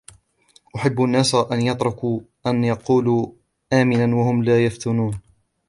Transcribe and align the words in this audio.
أحسب 0.75 1.01
الناس 1.01 1.35
أن 1.35 1.61
يتركوا 1.61 2.21
أن 2.47 2.63
يقولوا 2.63 3.31
آمنا 3.73 4.15
وهم 4.15 4.43
لا 4.43 4.65
يفتنون 4.65 5.19